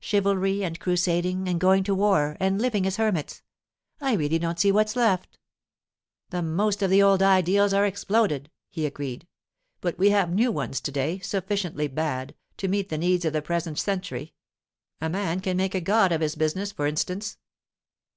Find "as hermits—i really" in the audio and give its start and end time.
2.88-4.36